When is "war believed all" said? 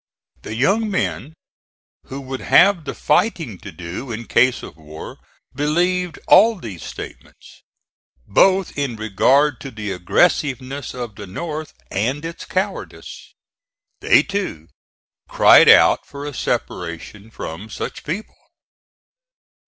4.75-6.55